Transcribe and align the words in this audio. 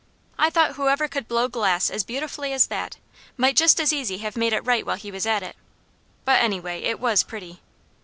I 0.39 0.49
thought 0.49 0.77
whoever 0.77 1.07
could 1.07 1.27
blow 1.27 1.47
glass 1.47 1.91
as 1.91 2.03
beautifully 2.03 2.53
as 2.53 2.65
that, 2.73 2.97
might 3.37 3.55
just 3.55 3.79
as 3.79 3.93
easy 3.93 4.17
have 4.17 4.35
made 4.35 4.51
it 4.51 4.65
right 4.65 4.83
while 4.83 4.95
he 4.97 5.11
was 5.11 5.27
at 5.27 5.43
it; 5.43 5.55
but 6.25 6.41
anyway, 6.41 6.81
it 6.81 6.99
was 6.99 7.21
pretty. 7.21 7.61